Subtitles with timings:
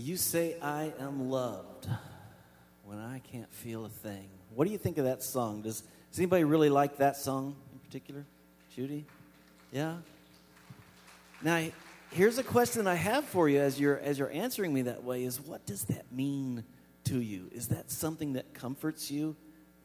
[0.00, 1.86] You say I am loved
[2.84, 4.28] when I can't feel a thing.
[4.54, 5.60] What do you think of that song?
[5.60, 8.24] Does, does anybody really like that song in particular?
[8.74, 9.04] Judy?
[9.70, 9.96] Yeah?
[11.42, 11.66] Now,
[12.12, 15.22] here's a question I have for you as you're, as you're answering me that way
[15.22, 16.64] is what does that mean
[17.04, 17.50] to you?
[17.52, 19.36] Is that something that comforts you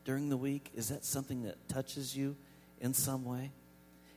[0.06, 0.72] during the week?
[0.74, 2.38] Is that something that touches you
[2.80, 3.52] in some way?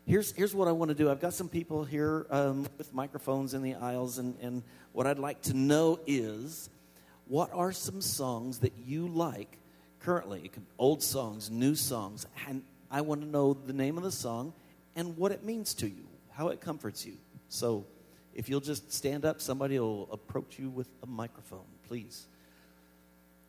[0.09, 1.11] Here's, here's what I want to do.
[1.11, 5.18] I've got some people here um, with microphones in the aisles, and, and what I'd
[5.18, 6.70] like to know is
[7.27, 9.59] what are some songs that you like
[10.01, 10.51] currently?
[10.79, 14.55] Old songs, new songs, and I want to know the name of the song
[14.96, 17.18] and what it means to you, how it comforts you.
[17.51, 17.84] So
[18.32, 22.29] if you'll just stand up, somebody will approach you with a microphone, please.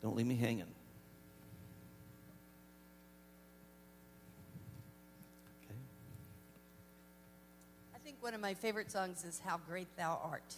[0.04, 0.66] Don't leave me hanging.
[8.22, 10.56] One of my favorite songs is How Great Thou Art.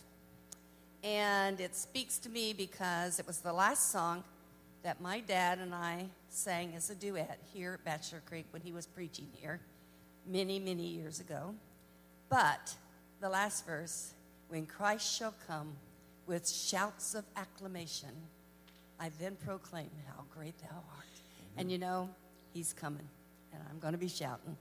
[1.03, 4.23] And it speaks to me because it was the last song
[4.83, 8.71] that my dad and I sang as a duet here at Bachelor Creek when he
[8.71, 9.59] was preaching here
[10.27, 11.53] many, many years ago.
[12.29, 12.73] But
[13.19, 14.13] the last verse,
[14.47, 15.73] when Christ shall come
[16.25, 18.09] with shouts of acclamation,
[18.99, 21.05] I then proclaim how great thou art.
[21.05, 21.59] Mm-hmm.
[21.59, 22.09] And you know,
[22.53, 23.07] he's coming,
[23.53, 24.57] and I'm going to be shouting.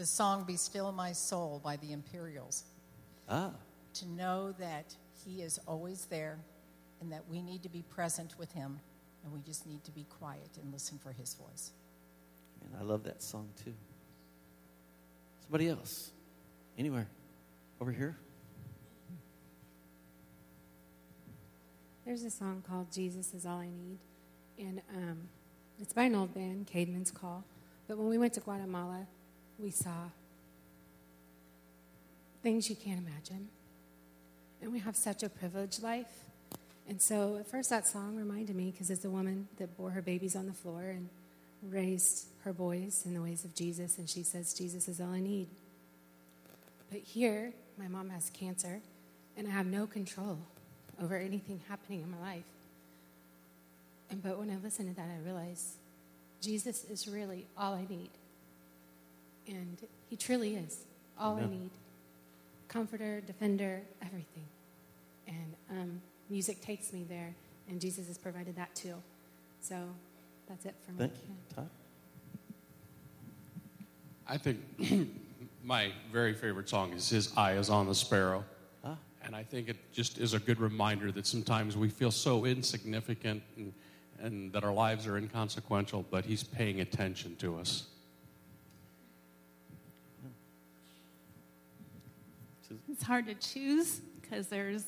[0.00, 2.64] The song Be Still My Soul by the Imperials.
[3.28, 3.50] Ah.
[3.92, 4.94] To know that
[5.26, 6.38] He is always there
[7.02, 8.80] and that we need to be present with Him
[9.22, 11.72] and we just need to be quiet and listen for His voice.
[12.62, 13.74] Man, I love that song too.
[15.42, 16.12] Somebody else?
[16.78, 17.06] Anywhere?
[17.78, 18.16] Over here?
[22.06, 23.98] There's a song called Jesus is All I Need.
[24.58, 25.28] And um,
[25.78, 27.44] it's by an old band, Caedmon's Call.
[27.86, 29.06] But when we went to Guatemala,
[29.62, 30.08] we saw
[32.42, 33.48] things you can't imagine.
[34.62, 36.24] And we have such a privileged life.
[36.88, 40.02] And so at first that song reminded me because it's a woman that bore her
[40.02, 41.08] babies on the floor and
[41.68, 45.20] raised her boys in the ways of Jesus, and she says, Jesus is all I
[45.20, 45.46] need.
[46.90, 48.80] But here, my mom has cancer,
[49.36, 50.38] and I have no control
[51.00, 52.44] over anything happening in my life.
[54.10, 55.76] And but when I listen to that, I realize
[56.40, 58.10] Jesus is really all I need.
[59.50, 59.76] And
[60.08, 60.84] He truly is
[61.18, 61.44] all Amen.
[61.44, 61.70] I need
[62.68, 64.46] comforter, defender, everything.
[65.26, 67.34] And um, music takes me there,
[67.68, 68.94] and Jesus has provided that too.
[69.60, 69.76] So
[70.48, 70.98] that's it for me.
[70.98, 71.34] Thank you.
[71.54, 71.68] Todd?
[74.26, 74.60] I think
[75.64, 78.44] my very favorite song is His Eye is on the Sparrow.
[78.84, 78.96] Ah.
[79.24, 83.42] And I think it just is a good reminder that sometimes we feel so insignificant
[83.56, 83.72] and,
[84.20, 87.86] and that our lives are inconsequential, but He's paying attention to us.
[92.90, 94.84] It's hard to choose because there's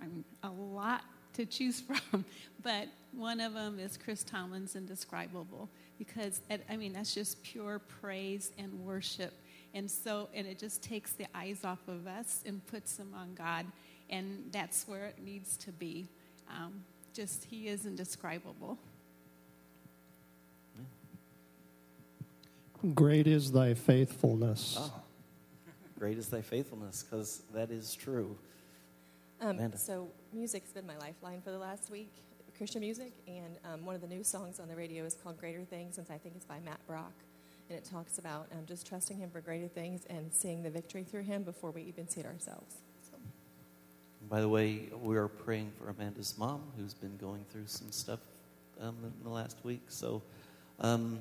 [0.00, 1.02] I mean, a lot
[1.34, 1.80] to choose
[2.10, 2.24] from,
[2.62, 5.68] but one of them is Chris Tomlin's Indescribable
[5.98, 9.32] because, I mean, that's just pure praise and worship.
[9.72, 13.34] And so, and it just takes the eyes off of us and puts them on
[13.34, 13.66] God.
[14.10, 16.06] And that's where it needs to be.
[16.48, 18.78] Um, just, He is indescribable.
[22.94, 24.76] Great is thy faithfulness.
[24.78, 25.03] Oh
[25.98, 28.36] great is thy faithfulness, because that is true.
[29.40, 32.12] Um, so, music's been my lifeline for the last week,
[32.56, 35.64] Christian music, and um, one of the new songs on the radio is called Greater
[35.64, 37.12] Things, and I think it's by Mack Brock.
[37.68, 41.02] And it talks about um, just trusting Him for greater things and seeing the victory
[41.02, 42.76] through Him before we even see it ourselves.
[43.10, 43.16] So.
[44.28, 48.20] By the way, we are praying for Amanda's mom, who's been going through some stuff
[48.80, 49.82] um, in the last week.
[49.88, 50.22] So,
[50.80, 51.18] um,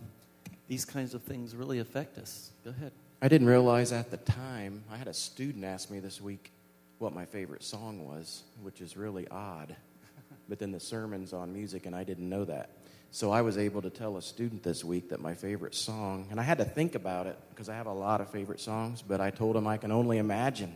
[0.68, 2.52] these kinds of things really affect us.
[2.64, 2.92] Go ahead.
[3.24, 6.52] I didn't realize at the time, I had a student ask me this week
[6.98, 9.74] what my favorite song was, which is really odd.
[10.50, 12.72] But then the sermon's on music, and I didn't know that.
[13.12, 16.38] So I was able to tell a student this week that my favorite song, and
[16.38, 19.22] I had to think about it because I have a lot of favorite songs, but
[19.22, 20.76] I told them I can only imagine.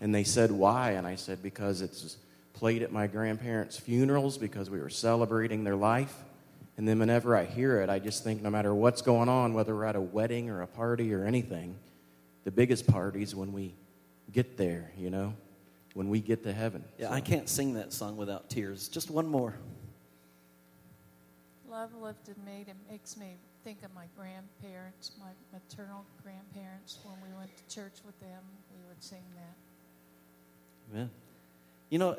[0.00, 0.92] And they said, why?
[0.92, 2.16] And I said, because it's
[2.52, 6.16] played at my grandparents' funerals because we were celebrating their life.
[6.80, 9.76] And then whenever I hear it, I just think no matter what's going on, whether
[9.76, 11.76] we're at a wedding or a party or anything,
[12.44, 13.74] the biggest party is when we
[14.32, 15.34] get there, you know,
[15.92, 16.82] when we get to heaven.
[16.98, 17.12] Yeah, so.
[17.12, 18.88] I can't sing that song without tears.
[18.88, 19.56] Just one more.
[21.68, 26.96] Love lifted me and makes me think of my grandparents, my maternal grandparents.
[27.04, 28.40] When we went to church with them,
[28.72, 30.94] we would sing that.
[30.94, 31.10] Amen.
[31.90, 32.16] You know,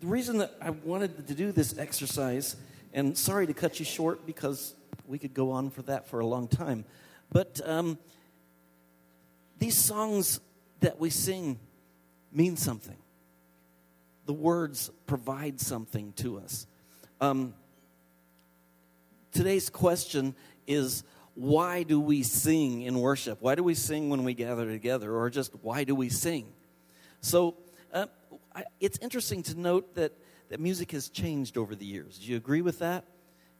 [0.00, 2.56] the reason that I wanted to do this exercise
[2.96, 4.74] and sorry to cut you short because
[5.06, 6.86] we could go on for that for a long time.
[7.30, 7.98] But um,
[9.58, 10.40] these songs
[10.80, 11.60] that we sing
[12.32, 12.96] mean something.
[14.24, 16.66] The words provide something to us.
[17.20, 17.52] Um,
[19.30, 20.34] today's question
[20.66, 21.04] is
[21.34, 23.42] why do we sing in worship?
[23.42, 25.14] Why do we sing when we gather together?
[25.14, 26.46] Or just why do we sing?
[27.20, 27.56] So
[27.92, 28.06] uh,
[28.54, 30.12] I, it's interesting to note that,
[30.48, 32.18] that music has changed over the years.
[32.18, 33.04] Do you agree with that?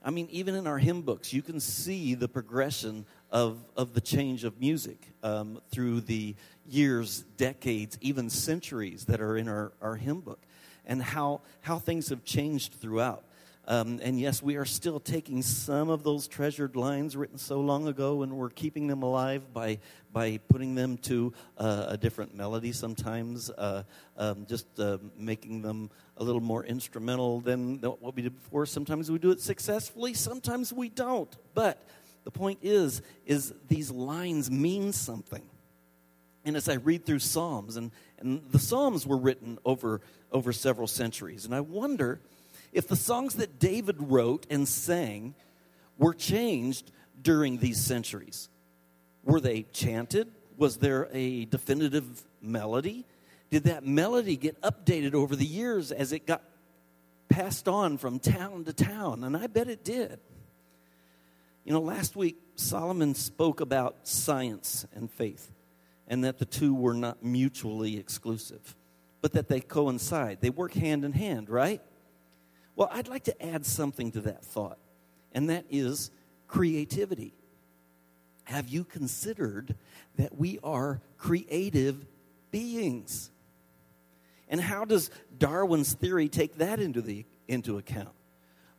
[0.02, 4.00] I mean, even in our hymn books, you can see the progression of, of the
[4.00, 9.96] change of music um, through the years, decades, even centuries that are in our, our
[9.96, 10.40] hymn book,
[10.84, 13.24] and how, how things have changed throughout.
[13.68, 17.88] Um, and yes, we are still taking some of those treasured lines written so long
[17.88, 19.80] ago and we're keeping them alive by,
[20.12, 23.82] by putting them to uh, a different melody sometimes, uh,
[24.16, 28.66] um, just uh, making them a little more instrumental than what we did before.
[28.66, 31.34] Sometimes we do it successfully, sometimes we don't.
[31.54, 31.82] But
[32.22, 35.42] the point is, is these lines mean something.
[36.44, 37.90] And as I read through Psalms, and,
[38.20, 42.20] and the Psalms were written over, over several centuries, and I wonder
[42.72, 45.34] if the songs that David wrote and sang
[45.98, 46.90] were changed
[47.20, 48.48] during these centuries.
[49.24, 50.28] Were they chanted?
[50.56, 53.04] Was there a definitive melody?
[53.50, 56.42] Did that melody get updated over the years as it got
[57.28, 59.24] passed on from town to town?
[59.24, 60.18] And I bet it did.
[61.64, 65.50] You know, last week Solomon spoke about science and faith
[66.08, 68.76] and that the two were not mutually exclusive,
[69.20, 70.40] but that they coincide.
[70.40, 71.82] They work hand in hand, right?
[72.76, 74.78] Well, I'd like to add something to that thought,
[75.32, 76.10] and that is
[76.46, 77.34] creativity.
[78.44, 79.74] Have you considered
[80.16, 82.06] that we are creative
[82.50, 83.30] beings?
[84.48, 88.12] And how does Darwin's theory take that into, the, into account?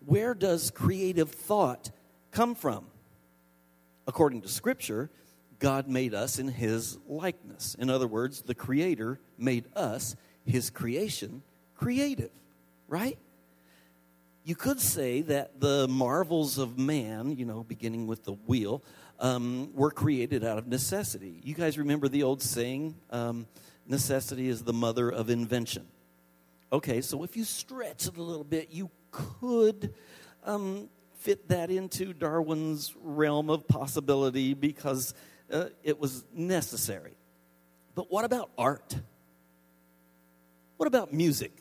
[0.05, 1.91] Where does creative thought
[2.31, 2.85] come from?
[4.05, 5.09] According to Scripture,
[5.59, 7.75] God made us in His likeness.
[7.77, 10.15] In other words, the Creator made us,
[10.45, 11.41] His creation,
[11.75, 12.31] creative,
[12.87, 13.17] right?
[14.47, 18.81] You could say that the marvels of man, you know, beginning with the wheel,
[19.19, 21.41] um, were created out of necessity.
[21.43, 23.45] You guys remember the old saying, um,
[23.85, 25.85] necessity is the mother of invention.
[26.71, 29.93] Okay, so if you stretch it a little bit, you could
[30.45, 30.87] um,
[31.19, 35.13] fit that into Darwin's realm of possibility because
[35.51, 37.17] uh, it was necessary.
[37.95, 38.95] But what about art?
[40.77, 41.51] What about music?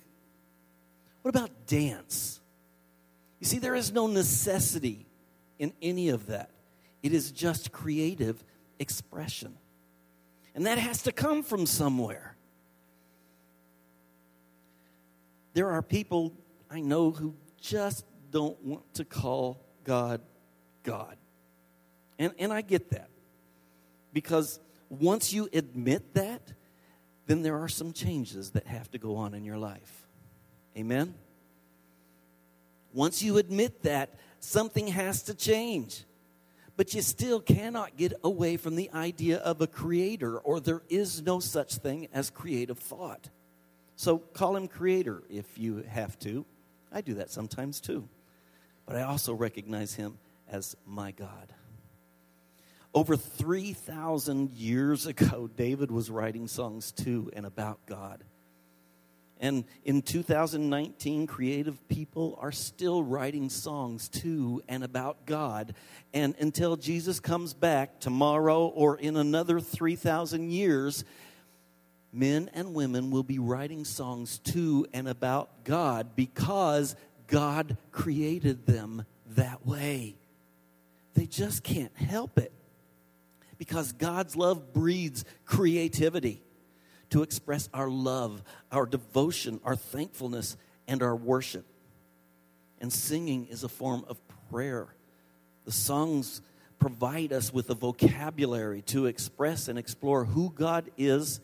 [1.22, 2.40] What about dance?
[3.40, 5.06] You see, there is no necessity
[5.58, 6.50] in any of that,
[7.02, 8.42] it is just creative
[8.78, 9.56] expression.
[10.54, 12.36] And that has to come from somewhere.
[15.54, 16.32] There are people
[16.70, 20.20] I know who just don't want to call God
[20.82, 21.16] God.
[22.18, 23.10] And, and I get that.
[24.12, 24.58] Because
[24.88, 26.52] once you admit that,
[27.26, 30.06] then there are some changes that have to go on in your life.
[30.76, 31.14] Amen?
[32.92, 36.04] Once you admit that, something has to change.
[36.76, 41.22] But you still cannot get away from the idea of a creator, or there is
[41.22, 43.30] no such thing as creative thought.
[43.96, 46.44] So call him creator if you have to.
[46.92, 48.08] I do that sometimes too.
[48.84, 50.18] But I also recognize him
[50.48, 51.52] as my God.
[52.94, 58.22] Over 3,000 years ago, David was writing songs to and about God.
[59.38, 65.74] And in 2019, creative people are still writing songs to and about God.
[66.14, 71.04] And until Jesus comes back tomorrow or in another 3,000 years,
[72.12, 76.96] men and women will be writing songs to and about God because
[77.26, 80.16] God created them that way.
[81.12, 82.52] They just can't help it
[83.58, 86.42] because God's love breeds creativity
[87.16, 90.54] to express our love, our devotion, our thankfulness,
[90.86, 91.64] and our worship.
[92.78, 94.20] And singing is a form of
[94.50, 94.88] prayer.
[95.64, 96.42] The songs
[96.78, 101.40] provide us with a vocabulary to express and explore who God is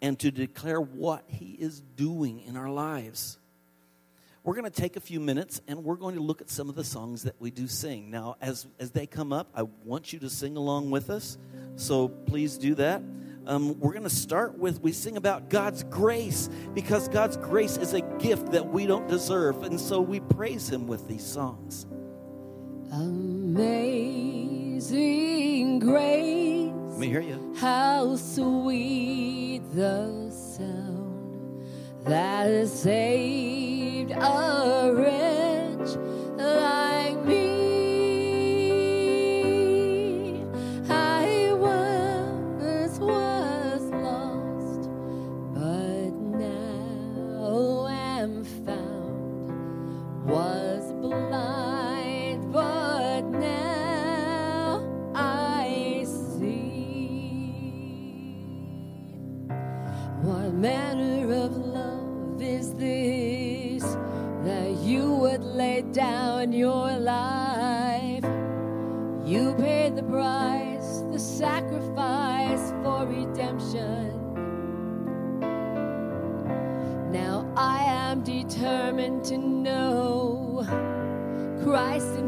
[0.00, 3.38] and to declare what He is doing in our lives.
[4.44, 6.76] We're going to take a few minutes and we're going to look at some of
[6.76, 8.08] the songs that we do sing.
[8.08, 11.38] Now, as, as they come up, I want you to sing along with us.
[11.74, 13.02] So please do that
[13.46, 17.92] um, we're going to start with we sing about God's grace because God's grace is
[17.92, 19.62] a gift that we don't deserve.
[19.64, 21.86] And so we praise Him with these songs.
[22.92, 23.80] Amazing
[25.80, 26.72] grace.
[26.90, 27.54] Let me hear you.
[27.58, 31.64] How sweet the sound
[32.04, 35.41] that saved a wretch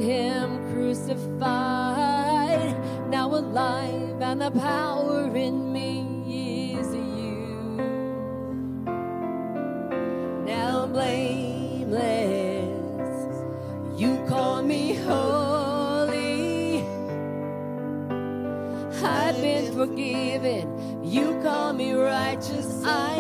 [0.05, 1.17] Him crucified,
[3.09, 7.47] now alive, and the power in me is you.
[10.45, 11.99] Now blameless,
[13.99, 16.85] you call me holy.
[19.03, 23.14] I've been forgiven, you call me righteous, I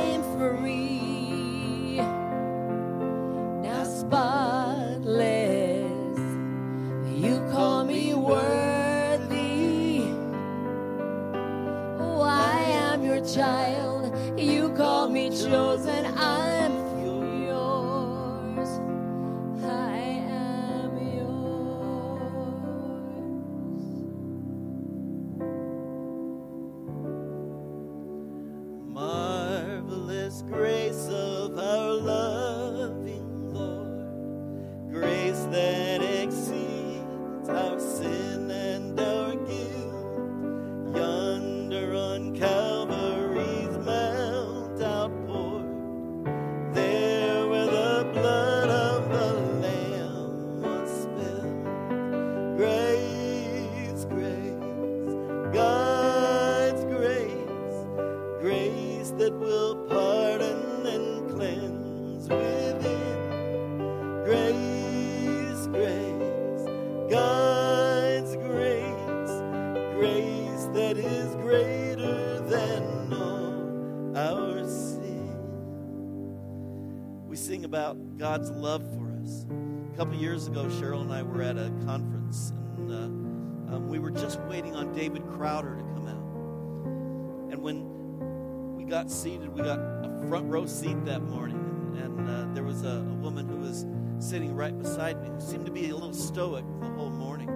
[80.54, 84.76] ago, Cheryl and I were at a conference, and uh, um, we were just waiting
[84.76, 87.52] on David Crowder to come out.
[87.52, 91.56] And when we got seated, we got a front row seat that morning,
[91.96, 93.84] and, and uh, there was a, a woman who was
[94.20, 97.48] sitting right beside me who seemed to be a little stoic the whole morning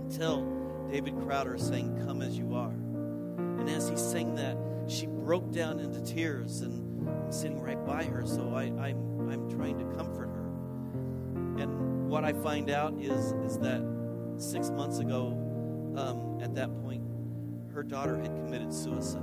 [0.00, 0.42] until
[0.90, 2.72] David Crowder sang, Come as You Are.
[2.72, 4.58] And as he sang that,
[4.88, 9.48] she broke down into tears, and I'm sitting right by her, so I, I'm, I'm
[9.48, 10.33] trying to comfort her.
[12.14, 13.82] What I find out is, is that
[14.36, 15.36] six months ago,
[15.96, 17.02] um, at that point,
[17.72, 19.20] her daughter had committed suicide.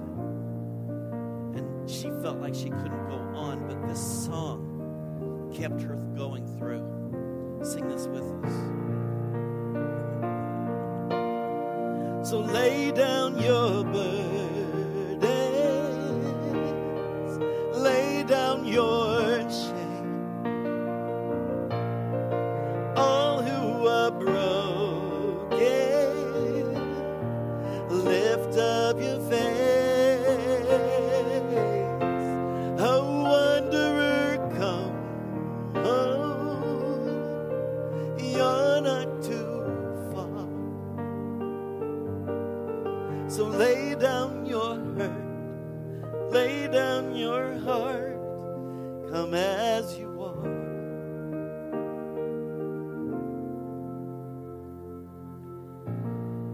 [1.56, 6.84] And she felt like she couldn't go on, but this song kept her going through.
[7.64, 8.52] Sing this with us.
[12.30, 14.61] So lay down your burdens,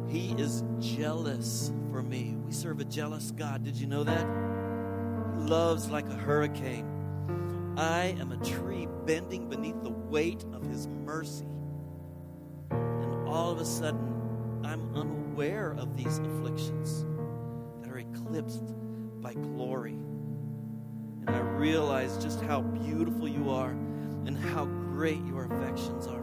[0.10, 2.38] He is jealous for me.
[2.46, 3.64] We serve a jealous God.
[3.64, 4.26] Did you know that?
[5.36, 6.86] He loves like a hurricane.
[7.78, 11.48] I am a tree bending beneath the weight of his mercy.
[12.72, 17.06] And all of a sudden, I'm unaware of these afflictions
[17.82, 18.74] that are eclipsed
[19.22, 19.94] by glory.
[21.28, 23.72] And I realize just how beautiful you are
[24.26, 26.17] and how great your affections are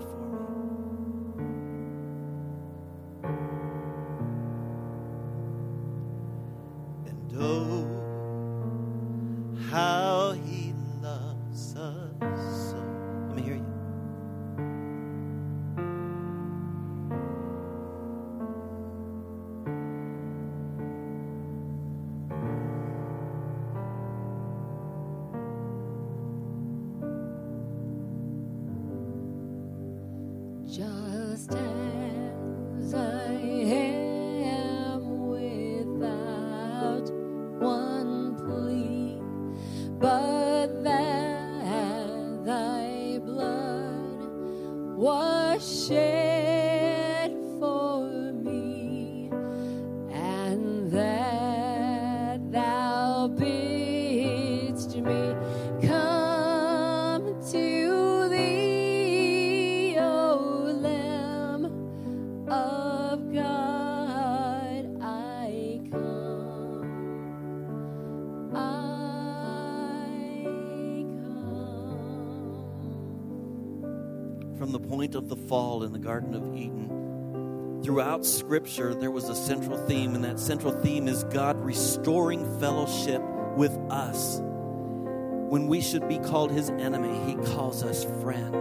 [75.04, 77.82] point of the fall in the Garden of Eden.
[77.84, 83.20] Throughout Scripture, there was a central theme, and that central theme is God restoring fellowship
[83.54, 84.40] with us.
[84.40, 88.54] When we should be called his enemy, he calls us friend.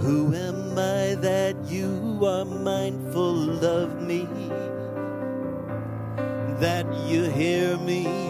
[0.00, 4.26] Who am I that you are mindful of me?
[6.58, 8.29] That you hear me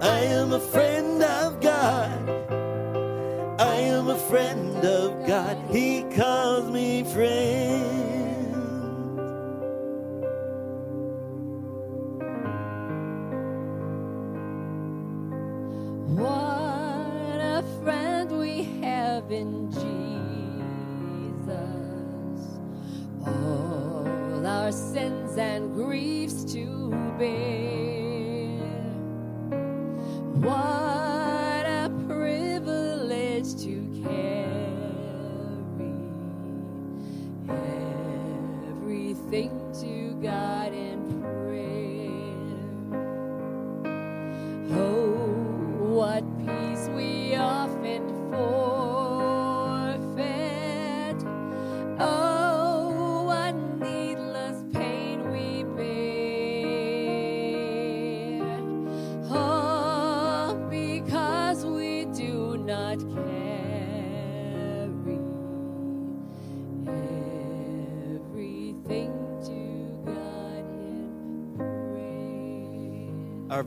[0.00, 2.28] I am a friend of God.
[3.58, 5.56] I am a friend of God.
[5.70, 8.05] He calls me friend.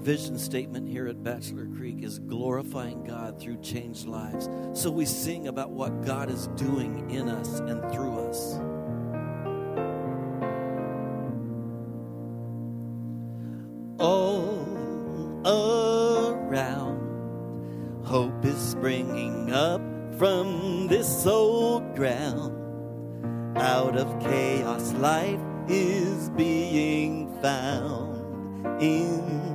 [0.10, 4.50] Vision statement here at Bachelor Creek is glorifying God through changed lives.
[4.74, 8.56] So we sing about what God is doing in us and through us.
[14.00, 14.66] All
[15.46, 16.98] around,
[18.04, 19.80] hope is springing up
[20.18, 22.56] from this old ground.
[23.60, 29.49] Out of chaos, life is being found in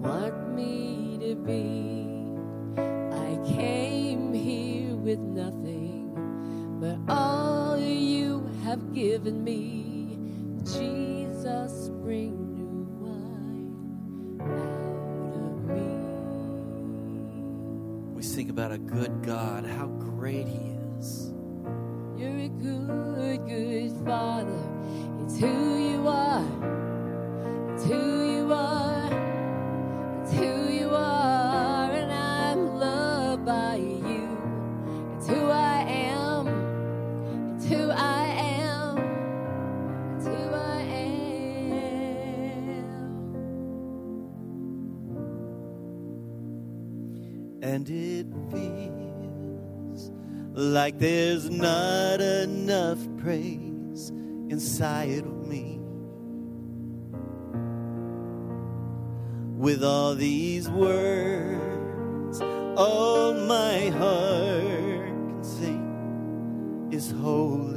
[0.00, 2.06] want me to be.
[2.80, 6.10] I came here with nothing,
[6.80, 10.18] but all you have given me,
[10.64, 15.96] Jesus, bring new wine out of me.
[18.14, 21.32] We sing about a good God, how great He is.
[22.16, 24.62] You're a good, good father.
[25.22, 26.79] It's who you are.
[50.90, 54.10] Like there's not enough praise
[54.48, 55.78] inside of me.
[59.56, 62.40] With all these words,
[62.76, 67.69] all my heart can sing is holy.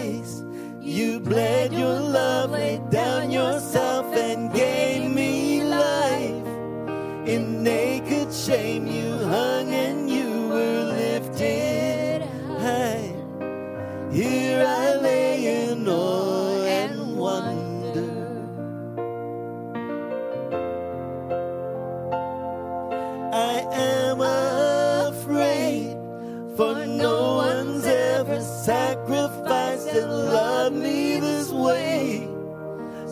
[0.00, 0.44] Christ,
[0.80, 2.90] you bled your love, laid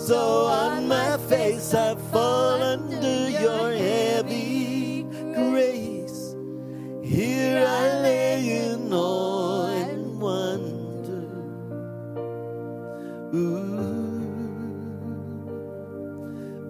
[0.08, 6.34] So on my face I fall under your heavy grace.
[7.04, 11.28] Here I lay in awe and wonder.
[13.34, 14.24] Ooh,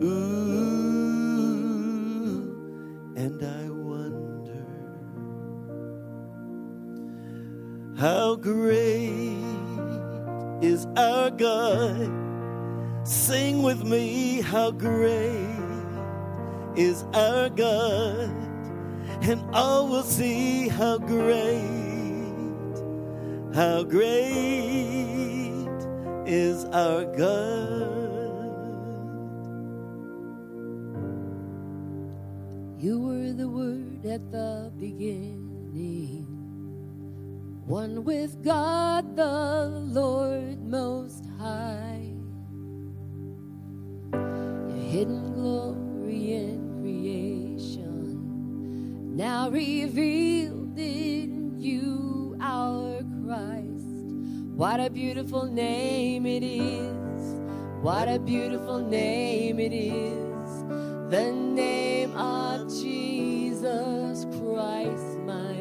[0.03, 0.83] ooh,
[3.14, 4.66] and I wonder
[7.96, 9.38] how great
[10.61, 12.17] is our God.
[13.29, 15.37] Sing with me, how great
[16.77, 18.31] is our God,
[19.21, 21.61] and all will see how great,
[23.55, 25.69] how great
[26.25, 28.01] is our God.
[32.79, 36.25] You were the Word at the beginning,
[37.67, 42.17] one with God the Lord Most High.
[44.98, 48.04] Hidden glory in creation,
[49.14, 53.87] now revealed in you, our Christ.
[54.56, 57.40] What a beautiful name it is!
[57.80, 60.64] What a beautiful name it is!
[61.12, 65.54] The name of Jesus Christ, my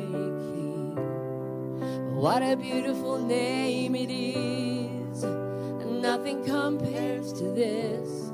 [0.50, 0.96] King.
[2.16, 5.24] What a beautiful name it is.
[6.02, 8.27] Nothing compares to this.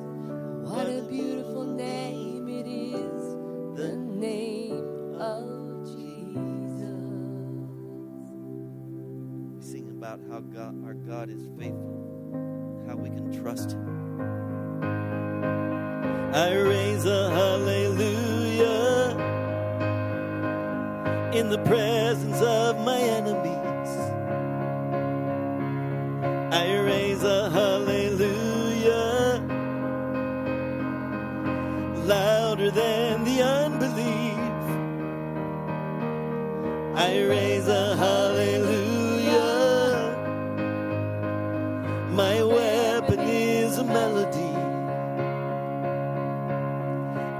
[10.34, 14.82] How God, our God is faithful, how we can trust Him.
[16.34, 18.72] I raise a hallelujah
[21.36, 23.90] in the presence of my enemies.
[26.52, 29.40] I raise a hallelujah
[32.08, 34.34] louder than the unbelief.
[36.98, 37.83] I raise a
[43.84, 44.54] a melody.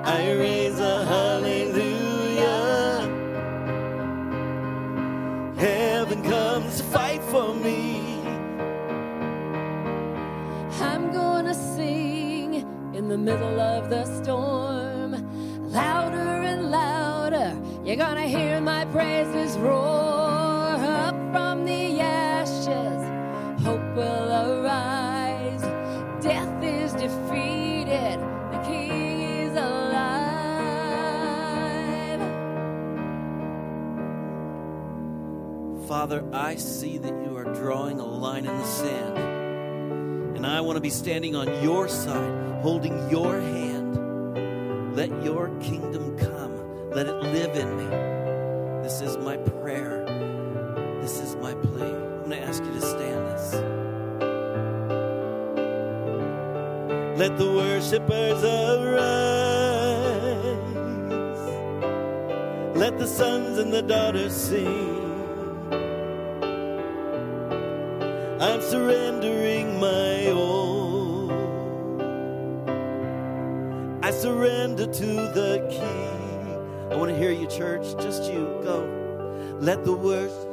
[0.06, 2.54] I raise a hallelujah.
[5.58, 8.20] Heaven comes to fight for me.
[10.82, 12.56] I'm gonna sing
[12.94, 15.12] in the middle of the storm,
[15.72, 17.56] louder and louder.
[17.86, 20.13] You're gonna hear my praises roar
[36.04, 39.18] Father, I see that you are drawing a line in the sand.
[40.36, 44.98] And I want to be standing on your side, holding your hand.
[44.98, 46.90] Let your kingdom come.
[46.90, 47.86] Let it live in me.
[48.84, 50.04] This is my prayer.
[51.00, 51.86] This is my plea.
[51.86, 53.54] I'm going to ask you to stand this.
[57.18, 59.08] Let the worshipers arise.
[62.76, 64.93] Let the sons and the daughters sing.
[78.64, 79.58] Go.
[79.60, 80.53] Let the worship.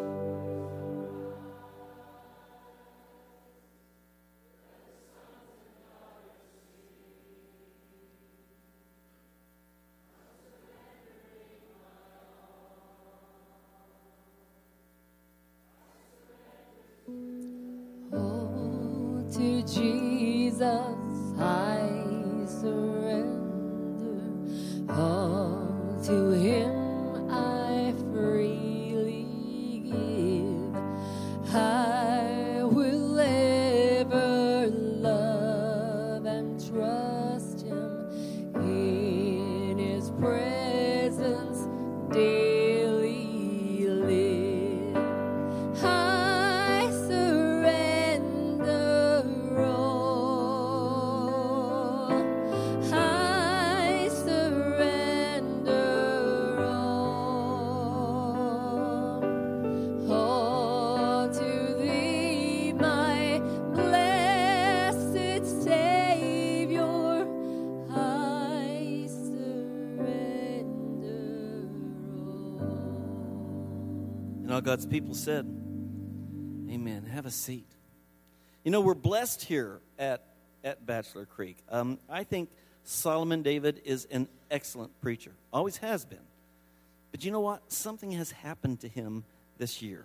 [74.70, 75.46] God's people said,
[76.70, 77.04] Amen.
[77.12, 77.66] Have a seat.
[78.62, 80.22] You know, we're blessed here at,
[80.62, 81.56] at Bachelor Creek.
[81.68, 82.50] Um, I think
[82.84, 86.22] Solomon David is an excellent preacher, always has been.
[87.10, 87.72] But you know what?
[87.72, 89.24] Something has happened to him
[89.58, 90.04] this year.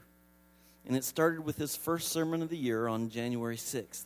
[0.88, 4.06] And it started with his first sermon of the year on January 6th.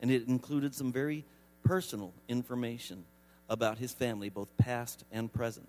[0.00, 1.26] And it included some very
[1.64, 3.04] personal information
[3.46, 5.68] about his family, both past and present.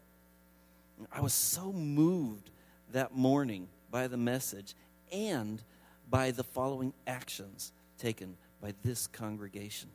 [1.11, 2.51] I was so moved
[2.93, 4.73] that morning by the message
[5.11, 5.61] and
[6.09, 9.87] by the following actions taken by this congregation.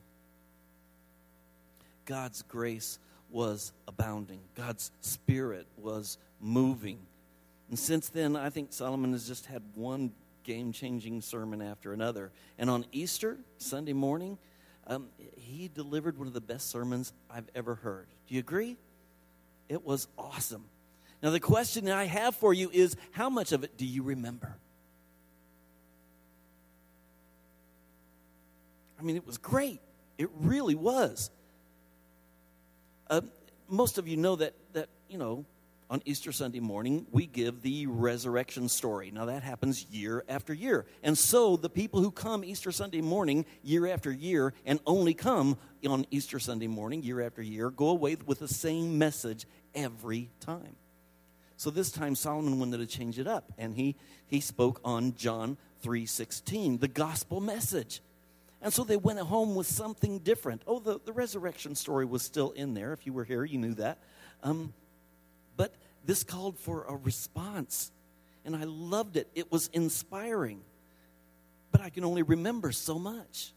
[2.05, 2.97] God's grace
[3.29, 6.99] was abounding, God's spirit was moving.
[7.69, 10.13] And since then, I think Solomon has just had one
[10.45, 12.31] game changing sermon after another.
[12.57, 14.37] And on Easter, Sunday morning,
[14.87, 18.07] um, he delivered one of the best sermons I've ever heard.
[18.27, 18.77] Do you agree?
[19.67, 20.63] It was awesome.
[21.21, 24.03] Now, the question that I have for you is how much of it do you
[24.03, 24.55] remember?
[28.99, 29.79] I mean, it was great.
[30.17, 31.29] It really was.
[33.09, 33.21] Uh,
[33.67, 35.45] most of you know that, that, you know,
[35.89, 39.09] on Easter Sunday morning, we give the resurrection story.
[39.11, 40.85] Now, that happens year after year.
[41.01, 45.57] And so, the people who come Easter Sunday morning, year after year, and only come
[45.87, 50.75] on Easter Sunday morning, year after year, go away with the same message every time.
[51.59, 55.57] So this time Solomon wanted to change it up, and he, he spoke on John
[55.83, 57.99] 3.16, the gospel message.
[58.61, 60.61] And so they went home with something different.
[60.65, 62.93] Oh, the, the resurrection story was still in there.
[62.93, 63.97] If you were here, you knew that.
[64.41, 64.73] Um,
[65.57, 67.91] but this called for a response,
[68.45, 69.27] and I loved it.
[69.35, 70.61] It was inspiring,
[71.73, 73.51] but I can only remember so much.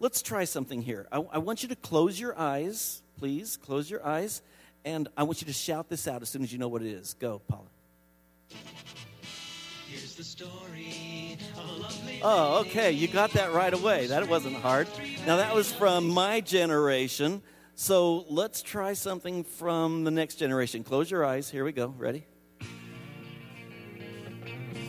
[0.00, 1.06] Let's try something here.
[1.12, 3.56] I, I want you to close your eyes, please.
[3.56, 4.42] Close your eyes.
[4.86, 6.88] And I want you to shout this out as soon as you know what it
[6.88, 7.14] is.
[7.14, 7.66] Go, Paula.
[9.88, 12.92] Here's the story of a lovely Oh, okay.
[12.92, 14.06] You got that right away.
[14.06, 14.86] That wasn't hard.
[15.26, 17.42] Now, that was from my generation.
[17.74, 20.84] So let's try something from the next generation.
[20.84, 21.50] Close your eyes.
[21.50, 21.92] Here we go.
[21.98, 22.24] Ready?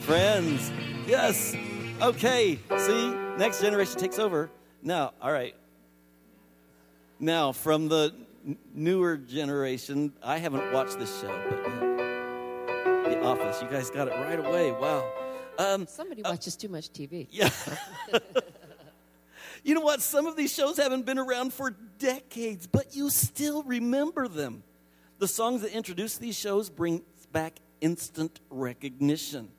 [0.02, 0.72] Friends.
[1.08, 1.56] Yes.
[2.04, 2.60] Okay.
[2.78, 3.10] See?
[3.38, 4.52] Next generation takes over.
[4.84, 5.56] Now, all right.
[7.20, 8.14] Now, from the
[8.48, 13.62] n- newer generation, I haven't watched this show, but uh, The Office.
[13.62, 14.72] You guys got it right away.
[14.72, 15.12] Wow.
[15.60, 17.28] Um, Somebody watches too much TV.
[17.32, 17.50] yeah.
[19.64, 20.02] you know what?
[20.02, 24.64] Some of these shows haven't been around for decades, but you still remember them.
[25.20, 29.50] The songs that introduce these shows bring back instant recognition.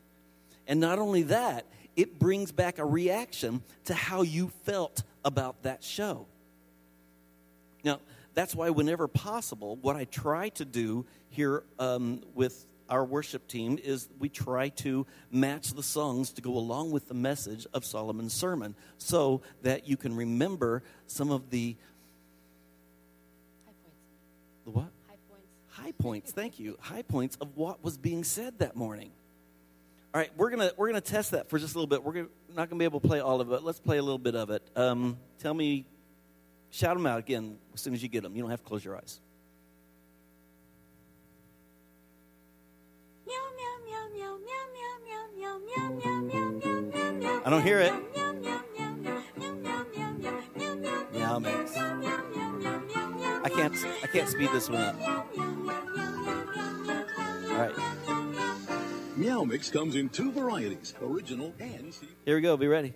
[0.66, 5.82] And not only that, it brings back a reaction to how you felt about that
[5.82, 6.26] show.
[7.82, 8.00] Now,
[8.38, 13.80] that's why, whenever possible, what I try to do here um, with our worship team
[13.82, 18.32] is we try to match the songs to go along with the message of Solomon's
[18.32, 21.74] sermon so that you can remember some of the
[24.64, 24.86] the what?
[25.08, 25.48] High points.
[25.70, 26.30] High points.
[26.30, 26.78] Thank you.
[26.80, 29.10] High points of what was being said that morning.
[30.14, 32.04] All right, we're gonna we're gonna test that for just a little bit.
[32.04, 33.64] We're gonna, not gonna be able to play all of it.
[33.64, 34.62] Let's play a little bit of it.
[34.76, 35.86] Um, tell me,
[36.70, 38.34] shout them out again as soon as you get them.
[38.34, 39.20] You don't have to close your eyes.
[47.44, 47.94] I don't hear it.
[51.14, 51.76] Meow mix.
[51.76, 54.96] I can't I can't speed this one up.
[57.50, 57.72] All right,
[59.16, 62.56] Meow Mix comes in two varieties, original and here we go.
[62.56, 62.92] Be ready.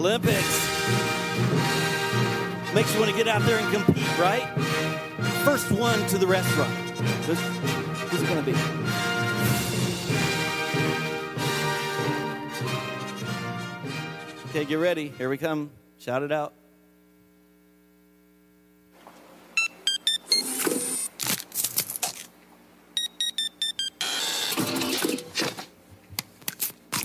[0.00, 0.34] Olympics.
[2.74, 4.48] Makes you want to get out there and compete, right?
[5.44, 6.72] First one to the restaurant.
[7.26, 7.38] Who's,
[8.08, 8.56] who's it going to be?
[14.48, 15.08] Okay, get ready.
[15.18, 15.70] Here we come.
[15.98, 16.54] Shout it out.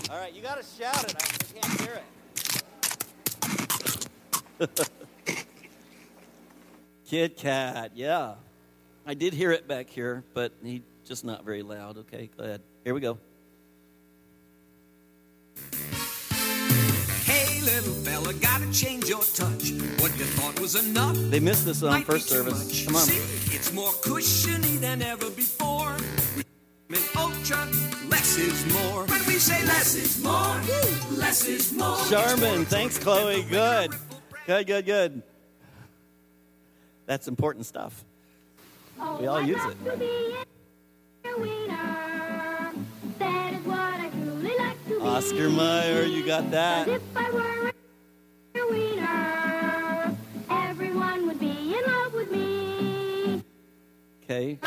[0.08, 1.14] All right, you got to shout it.
[1.14, 2.04] I can't hear it.
[7.08, 8.34] Kit Kat, yeah.
[9.06, 11.98] I did hear it back here, but he just not very loud.
[11.98, 12.60] Okay, go ahead.
[12.84, 13.18] Here we go.
[17.24, 19.70] Hey, little fella, gotta change your touch.
[20.00, 22.64] What you thought was enough They missed this on first service.
[22.66, 22.86] much.
[22.86, 23.02] Come on.
[23.02, 25.96] See, it's more cushiony than ever before.
[26.88, 27.66] In Ultra,
[28.08, 29.04] less is more.
[29.06, 31.96] When we say less is more, woo, less is more.
[32.08, 33.42] Charmin, thanks, Chloe.
[33.44, 33.92] Good.
[34.46, 35.22] Good, good, good.
[37.06, 38.04] That's important stuff.
[39.18, 40.46] We all use it.
[45.02, 46.86] Oscar Mayer, you got that.
[46.86, 47.72] If I were
[48.54, 50.16] a wiener,
[50.48, 53.42] everyone would be in love with me.
[54.22, 54.60] Okay.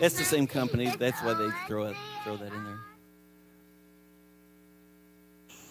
[0.00, 0.94] It's the same company.
[0.98, 2.78] That's why they throw it, throw that in there.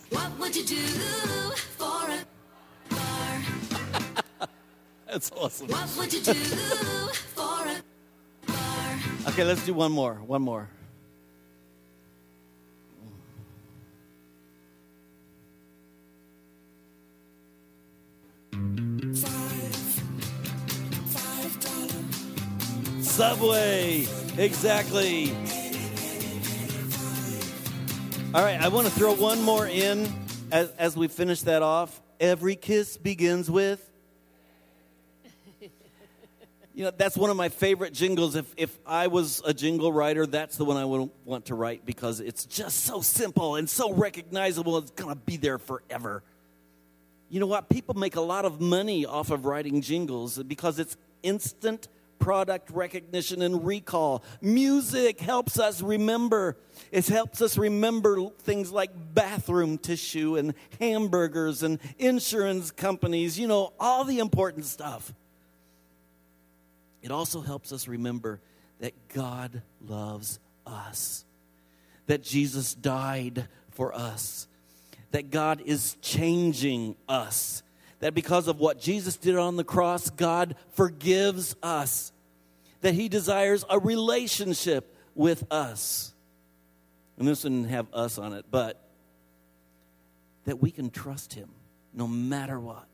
[0.10, 0.76] What would you do
[5.12, 5.68] That's awesome.
[5.68, 7.76] What would you do for a
[8.48, 8.64] bar?
[9.28, 10.14] Okay, let's do one more.
[10.26, 10.70] One more.
[23.02, 24.08] Subway.
[24.38, 25.36] Exactly.
[28.34, 30.08] All right, I want to throw one more in
[30.54, 32.02] as, as we finish that off.
[32.22, 33.91] Every kiss begins with.
[36.74, 38.36] You know, that's one of my favorite jingles.
[38.36, 41.86] If, if I was a jingle writer, that's the one I would want to write
[41.86, 44.78] because it's just so simple and so recognizable.
[44.78, 46.24] It's going to be there forever.
[47.30, 47.70] You know what?
[47.70, 51.88] People make a lot of money off of writing jingles because it's instant
[52.20, 54.24] product recognition and recall.
[54.42, 56.56] Music helps us remember.
[56.92, 63.74] It helps us remember things like bathroom tissue and hamburgers and insurance companies, you know,
[63.80, 65.14] all the important stuff.
[67.02, 68.40] It also helps us remember
[68.80, 71.26] that God loves us,
[72.08, 74.48] that Jesus died for us,
[75.12, 77.64] that God is changing us,
[78.00, 82.12] that because of what Jesus did on the cross, God forgives us,
[82.82, 86.14] that He desires a relationship with us.
[87.18, 88.82] And this didn't have us on it, but
[90.46, 91.50] that we can trust Him
[91.94, 92.86] no matter what.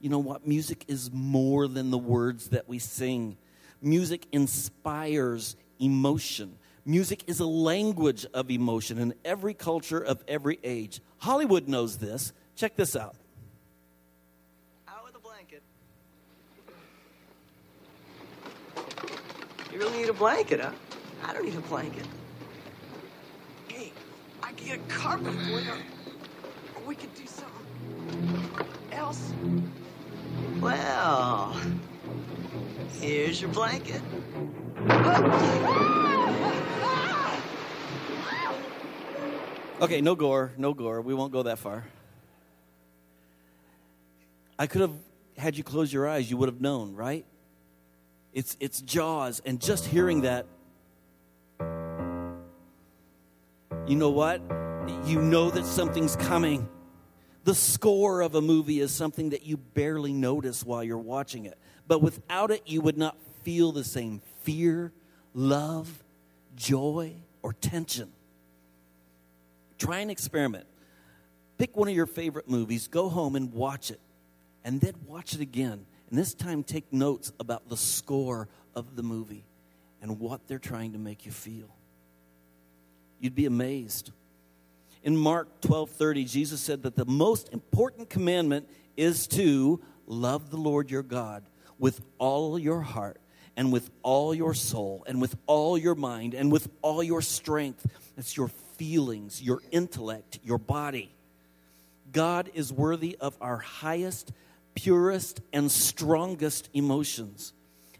[0.00, 0.46] You know what?
[0.46, 3.36] Music is more than the words that we sing.
[3.82, 6.56] Music inspires emotion.
[6.84, 11.00] Music is a language of emotion in every culture of every age.
[11.18, 12.32] Hollywood knows this.
[12.56, 13.16] Check this out.
[14.88, 15.62] Out with a blanket.
[19.72, 20.72] You really need a blanket, huh?
[21.24, 22.06] I don't need a blanket.
[23.68, 23.92] Hey,
[24.42, 25.60] I can get a carpet for
[26.88, 29.30] we could do something else.
[30.60, 31.56] Well,
[33.00, 34.02] here's your blanket.
[39.80, 41.00] Okay, no gore, no gore.
[41.00, 41.84] We won't go that far.
[44.58, 44.94] I could have
[45.36, 47.24] had you close your eyes, you would have known, right?
[48.32, 50.46] It's it's Jaws, and just hearing that,
[53.86, 54.42] you know what?
[55.04, 56.68] You know that something's coming.
[57.48, 61.56] The score of a movie is something that you barely notice while you're watching it,
[61.86, 64.92] but without it, you would not feel the same fear,
[65.32, 66.04] love,
[66.56, 68.12] joy, or tension.
[69.78, 70.66] Try an experiment.
[71.56, 74.00] Pick one of your favorite movies, go home and watch it,
[74.62, 75.86] and then watch it again.
[76.10, 79.46] And this time, take notes about the score of the movie
[80.02, 81.74] and what they're trying to make you feel.
[83.20, 84.10] You'd be amazed.
[85.02, 90.90] In Mark 12:30, Jesus said that the most important commandment is to love the Lord
[90.90, 91.44] your God
[91.78, 93.20] with all your heart
[93.56, 97.86] and with all your soul and with all your mind and with all your strength.
[98.16, 101.12] That's your feelings, your intellect, your body.
[102.12, 104.32] God is worthy of our highest,
[104.74, 107.52] purest, and strongest emotions.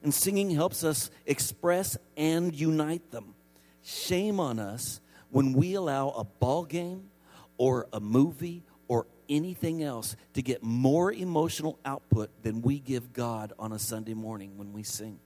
[0.02, 3.34] And singing helps us express and unite them.
[3.82, 7.10] Shame on us when we allow a ball game
[7.56, 13.52] or a movie or anything else to get more emotional output than we give God
[13.58, 15.18] on a Sunday morning when we sing.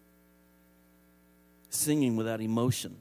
[1.71, 2.97] Singing without emotion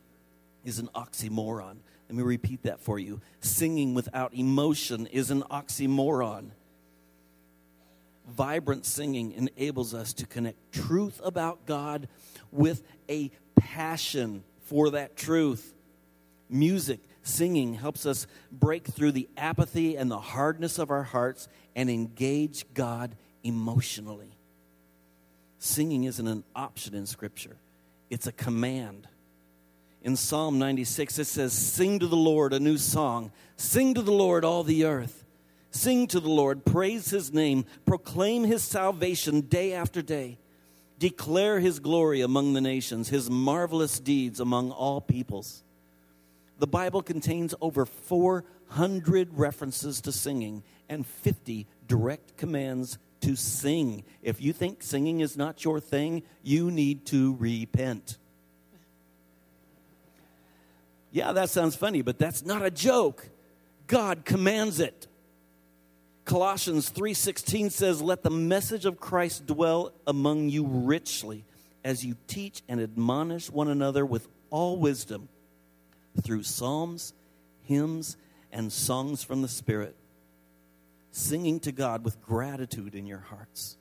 [0.64, 1.78] is an oxymoron.
[2.08, 3.22] Let me repeat that for you.
[3.39, 6.52] Singing without emotion is an oxymoron.
[8.28, 12.08] Vibrant singing enables us to connect truth about God
[12.52, 15.74] with a passion for that truth.
[16.52, 21.89] Music, singing helps us break through the apathy and the hardness of our hearts and
[21.89, 24.38] engage God emotionally.
[25.60, 27.58] Singing isn't an option in Scripture,
[28.10, 29.08] it's a command.
[30.04, 33.32] In Psalm 96, it says, Sing to the Lord a new song.
[33.56, 35.24] Sing to the Lord all the earth.
[35.70, 40.39] Sing to the Lord, praise his name, proclaim his salvation day after day.
[40.97, 45.64] Declare his glory among the nations, his marvelous deeds among all peoples.
[46.62, 54.03] The Bible contains over 400 references to singing and 50 direct commands to sing.
[54.22, 58.20] If you think singing is not your thing, you need to repent.
[61.12, 63.28] Yeah, that sounds funny, but that's not a joke.
[63.88, 65.07] God commands it.
[66.26, 71.43] Colossians 3:16 says, "Let the message of Christ dwell among you richly
[71.84, 75.28] as you teach and admonish one another with all wisdom
[76.20, 77.14] through psalms,
[77.62, 78.18] hymns,
[78.51, 79.95] and songs from the Spirit,
[81.12, 83.78] singing to God with gratitude in your hearts."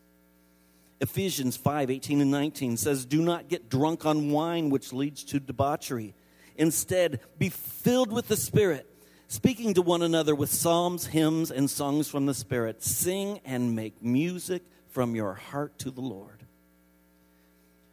[1.01, 6.15] Ephesians 5:18 and 19 says, "Do not get drunk on wine which leads to debauchery."
[6.57, 8.87] Instead, be filled with the Spirit,
[9.27, 12.83] speaking to one another with psalms, hymns, and songs from the Spirit.
[12.83, 16.45] Sing and make music from your heart to the Lord.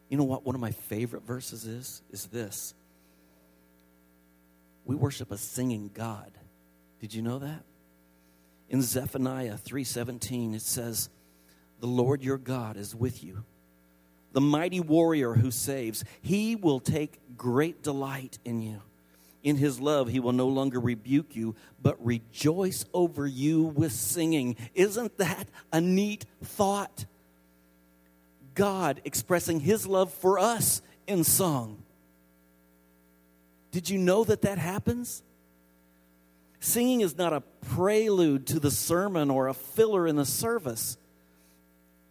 [0.09, 2.01] You know what one of my favorite verses is?
[2.11, 2.73] Is this.
[4.87, 6.31] We worship a singing God.
[6.99, 7.63] Did you know that?
[8.69, 11.09] In Zephaniah 3:17 it says,
[11.79, 13.43] "The Lord your God is with you."
[14.37, 16.03] the mighty warrior who saves.
[16.21, 18.83] He will take great delight in you.
[19.41, 24.55] In his love, he will no longer rebuke you, but rejoice over you with singing.
[24.75, 27.05] Isn't that a neat thought?
[28.53, 31.81] God expressing his love for us in song.
[33.77, 35.21] Did you know that that happens?
[36.59, 40.97] Singing is not a prelude to the sermon or a filler in the service.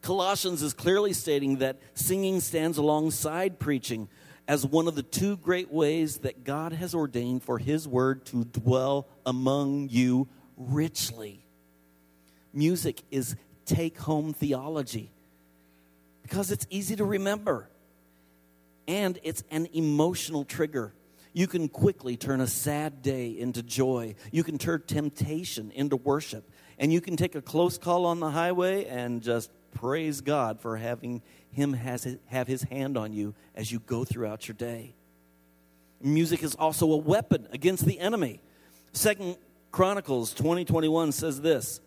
[0.00, 4.08] Colossians is clearly stating that singing stands alongside preaching
[4.46, 8.44] as one of the two great ways that God has ordained for His word to
[8.44, 11.44] dwell among you richly.
[12.52, 15.10] Music is take home theology
[16.22, 17.68] because it's easy to remember
[18.86, 20.92] and it's an emotional trigger.
[21.37, 24.14] You can quickly turn a sad day into joy.
[24.32, 26.51] You can turn temptation into worship.
[26.78, 30.78] And you can take a close call on the highway and just praise God for
[30.78, 31.20] having
[31.53, 34.95] Him has, have His hand on you as you go throughout your day.
[36.01, 38.41] Music is also a weapon against the enemy.
[38.95, 39.37] Second
[39.72, 41.82] Chronicles 2021 says this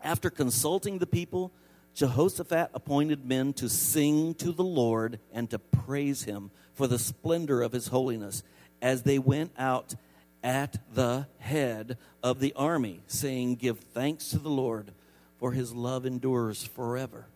[0.00, 1.50] After consulting the people,
[1.94, 7.62] Jehoshaphat appointed men to sing to the Lord and to praise him for the splendor
[7.62, 8.44] of his holiness
[8.82, 9.94] as they went out
[10.42, 14.92] at the head of the army, saying, Give thanks to the Lord,
[15.38, 17.26] for his love endures forever.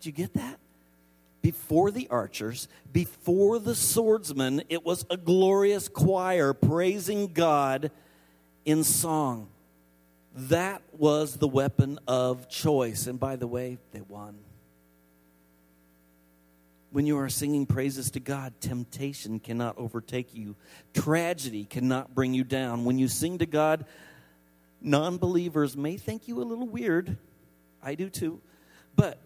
[0.00, 0.58] Did you get that?
[1.42, 7.90] Before the archers, before the swordsmen, it was a glorious choir praising God
[8.64, 9.48] in song.
[10.34, 13.06] That was the weapon of choice.
[13.06, 14.36] And by the way, they won.
[16.96, 20.56] When you are singing praises to God, temptation cannot overtake you,
[20.94, 22.86] tragedy cannot bring you down.
[22.86, 23.84] When you sing to God,
[24.80, 27.18] non believers may think you a little weird.
[27.82, 28.40] I do too.
[28.94, 29.18] But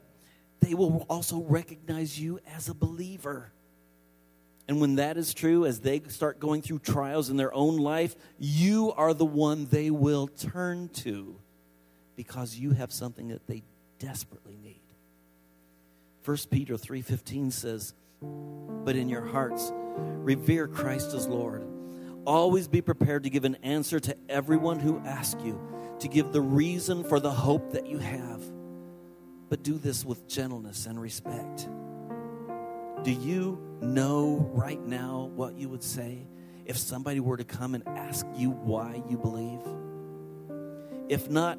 [0.58, 3.52] they will also recognize you as a believer.
[4.66, 8.16] And when that is true, as they start going through trials in their own life,
[8.40, 11.36] you are the one they will turn to
[12.16, 13.62] because you have something that they
[14.00, 14.79] desperately need.
[16.22, 21.66] 1 Peter 3:15 says, "But in your hearts revere Christ as Lord.
[22.26, 25.58] Always be prepared to give an answer to everyone who asks you,
[25.98, 28.42] to give the reason for the hope that you have.
[29.48, 31.68] But do this with gentleness and respect."
[33.02, 36.26] Do you know right now what you would say
[36.66, 39.60] if somebody were to come and ask you why you believe?
[41.08, 41.58] If not,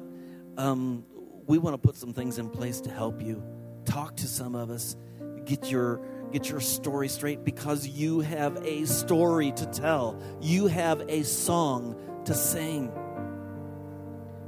[0.56, 1.04] um,
[1.48, 3.42] we want to put some things in place to help you.
[3.84, 4.96] Talk to some of us,
[5.44, 6.00] get your
[6.32, 10.20] get your story straight because you have a story to tell.
[10.40, 12.90] You have a song to sing.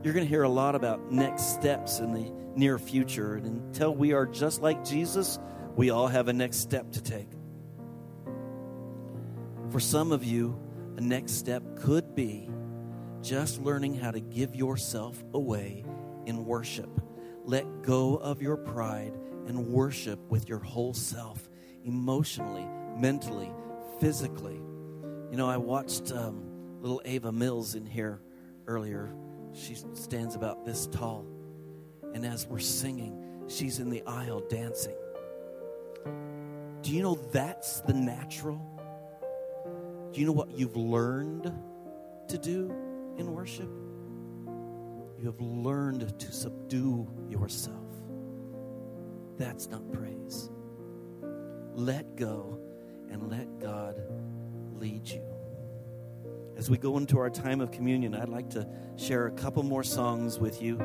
[0.03, 3.35] You're going to hear a lot about next steps in the near future.
[3.35, 5.39] And until we are just like Jesus,
[5.77, 7.29] we all have a next step to take.
[9.71, 10.59] For some of you,
[10.97, 12.49] a next step could be
[13.23, 15.85] just learning how to give yourself away
[16.27, 17.04] in worship.
[17.45, 19.13] Let go of your pride
[19.47, 21.49] and worship with your whole self,
[21.85, 22.67] emotionally,
[22.97, 23.53] mentally,
[24.01, 24.61] physically.
[25.31, 26.43] You know, I watched um,
[26.81, 28.23] little Ava Mills in here
[28.67, 29.15] earlier.
[29.53, 31.27] She stands about this tall.
[32.15, 34.97] And as we're singing, she's in the aisle dancing.
[36.81, 38.61] Do you know that's the natural?
[40.13, 41.53] Do you know what you've learned
[42.29, 42.75] to do
[43.19, 43.69] in worship?
[45.25, 47.81] You have learned to subdue yourself.
[49.39, 50.51] That's not praise.
[51.73, 52.61] Let go
[53.11, 54.03] and let God
[54.75, 55.25] lead you.
[56.59, 59.83] As we go into our time of communion, I'd like to share a couple more
[59.83, 60.79] songs with you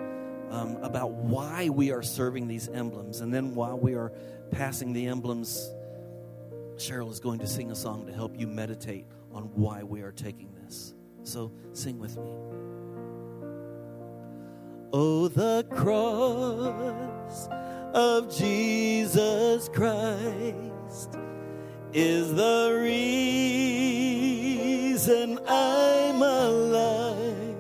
[0.52, 3.20] um, about why we are serving these emblems.
[3.20, 4.14] And then while we are
[4.52, 5.70] passing the emblems,
[6.78, 10.14] Cheryl is going to sing a song to help you meditate on why we are
[10.14, 10.94] taking this.
[11.24, 12.59] So sing with me.
[14.92, 17.48] Oh, the cross
[17.94, 21.16] of Jesus Christ
[21.94, 22.80] is the
[24.92, 27.56] reason I'm alive.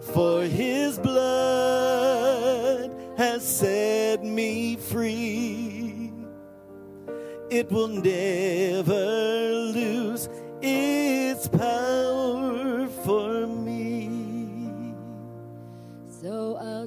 [0.00, 6.10] For his blood has set me free.
[7.50, 8.94] It will never
[9.74, 10.30] lose
[10.62, 11.87] its power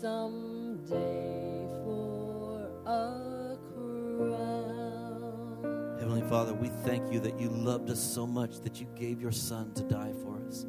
[0.00, 3.58] someday for a
[4.16, 5.56] crown.
[5.98, 9.32] Heavenly Father, we thank you that you loved us so much that you gave your
[9.32, 10.64] Son to die for us.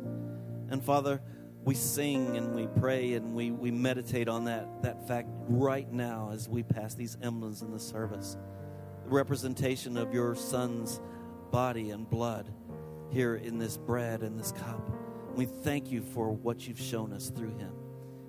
[0.70, 1.22] And Father,
[1.64, 6.32] we sing and we pray and we, we meditate on that, that fact right now
[6.34, 8.36] as we pass these emblems in the service.
[9.06, 11.00] The representation of your Son's
[11.52, 12.54] body and blood
[13.10, 14.92] here in this bread and this cup.
[15.36, 17.81] We thank you for what you've shown us through him.